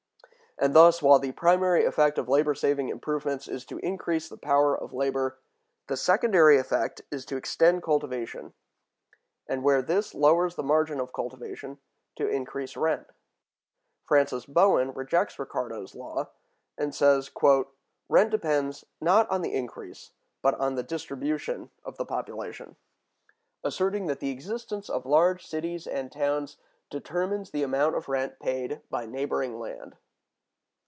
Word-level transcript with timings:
And 0.57 0.75
thus, 0.75 1.01
while 1.01 1.17
the 1.17 1.31
primary 1.31 1.85
effect 1.85 2.17
of 2.19 2.27
labor 2.29 2.53
saving 2.53 2.89
improvements 2.89 3.47
is 3.47 3.65
to 3.65 3.79
increase 3.79 4.29
the 4.29 4.37
power 4.37 4.77
of 4.77 4.93
labor, 4.93 5.39
the 5.87 5.97
secondary 5.97 6.59
effect 6.59 7.01
is 7.09 7.25
to 7.27 7.35
extend 7.35 7.81
cultivation, 7.81 8.53
and, 9.47 9.63
where 9.63 9.81
this 9.81 10.13
lowers 10.13 10.53
the 10.53 10.61
margin 10.61 10.99
of 10.99 11.13
cultivation, 11.13 11.79
to 12.17 12.27
increase 12.27 12.77
rent."(185) 12.77 13.15
Francis 14.07 14.45
Bowen(186) 14.45 14.95
rejects 14.95 15.39
Ricardo's 15.39 15.95
law, 15.95 16.29
and 16.77 16.93
says, 16.93 17.31
"Rent 18.07 18.29
depends, 18.29 18.85
not 18.99 19.27
on 19.31 19.41
the 19.41 19.55
increase, 19.55 20.11
but 20.43 20.53
on 20.59 20.75
the 20.75 20.83
distribution, 20.83 21.71
of 21.83 21.97
the 21.97 22.05
population"—asserting 22.05 24.05
that 24.05 24.19
the 24.19 24.29
existence 24.29 24.91
of 24.91 25.07
large 25.07 25.43
cities 25.43 25.87
and 25.87 26.11
towns 26.11 26.57
determines 26.91 27.49
the 27.49 27.63
amount 27.63 27.95
of 27.95 28.07
rent 28.07 28.37
paid 28.37 28.81
by 28.91 29.07
neighboring 29.07 29.57
land. 29.57 29.95